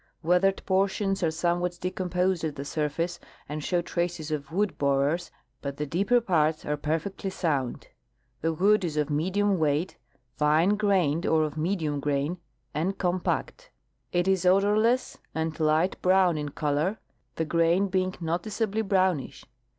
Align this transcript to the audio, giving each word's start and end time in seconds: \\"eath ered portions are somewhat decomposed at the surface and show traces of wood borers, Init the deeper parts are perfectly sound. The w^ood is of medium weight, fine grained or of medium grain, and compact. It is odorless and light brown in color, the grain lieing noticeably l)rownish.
\\"eath 0.23 0.41
ered 0.41 0.65
portions 0.65 1.21
are 1.21 1.29
somewhat 1.29 1.77
decomposed 1.79 2.43
at 2.43 2.55
the 2.55 2.65
surface 2.65 3.19
and 3.47 3.63
show 3.63 3.83
traces 3.83 4.31
of 4.31 4.51
wood 4.51 4.75
borers, 4.79 5.29
Init 5.61 5.75
the 5.75 5.85
deeper 5.85 6.19
parts 6.19 6.65
are 6.65 6.75
perfectly 6.75 7.29
sound. 7.29 7.87
The 8.41 8.51
w^ood 8.55 8.83
is 8.83 8.97
of 8.97 9.11
medium 9.11 9.59
weight, 9.59 9.97
fine 10.37 10.69
grained 10.69 11.27
or 11.27 11.43
of 11.43 11.55
medium 11.55 11.99
grain, 11.99 12.39
and 12.73 12.97
compact. 12.97 13.69
It 14.11 14.27
is 14.27 14.43
odorless 14.43 15.19
and 15.35 15.59
light 15.59 16.01
brown 16.01 16.35
in 16.35 16.49
color, 16.49 16.97
the 17.35 17.45
grain 17.45 17.87
lieing 17.91 18.19
noticeably 18.19 18.81
l)rownish. 18.81 19.43